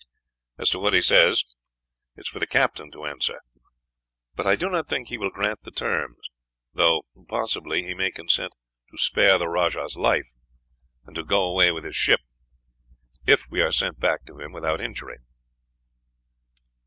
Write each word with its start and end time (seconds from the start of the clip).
As 0.57 0.71
to 0.71 0.79
what 0.79 0.95
he 0.95 1.01
says, 1.01 1.43
it 2.15 2.21
is 2.21 2.27
for 2.27 2.39
the 2.39 2.47
captain 2.47 2.89
to 2.89 3.05
answer; 3.05 3.39
but 4.33 4.47
I 4.47 4.55
do 4.55 4.67
not 4.67 4.87
think 4.89 5.07
that 5.09 5.13
he 5.13 5.17
will 5.19 5.29
grant 5.29 5.61
the 5.61 5.69
terms, 5.69 6.17
though 6.73 7.03
possibly 7.29 7.83
he 7.83 7.93
may 7.93 8.09
consent 8.09 8.51
to 8.89 8.97
spare 8.97 9.37
the 9.37 9.47
rajah's 9.47 9.95
life, 9.95 10.33
and 11.05 11.15
to 11.15 11.23
go 11.23 11.43
away 11.43 11.71
with 11.71 11.83
his 11.83 11.95
ship, 11.95 12.21
if 13.27 13.43
we 13.51 13.61
are 13.61 13.71
sent 13.71 13.99
back 13.99 14.25
to 14.25 14.39
him 14.39 14.51
without 14.51 14.81
injury." 14.81 15.19